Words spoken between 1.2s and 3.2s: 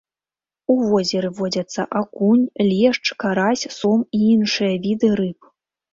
водзяцца акунь, лешч,